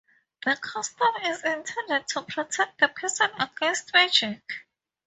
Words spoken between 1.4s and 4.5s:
intended to protect the person against magic.